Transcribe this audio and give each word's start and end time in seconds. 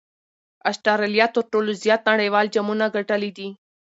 اسټراليا 0.69 1.25
تر 1.35 1.43
ټولو 1.51 1.71
زیات 1.83 2.01
نړۍوال 2.11 2.45
جامونه 2.55 2.85
ګټلي 2.95 3.31
دي. 3.37 3.47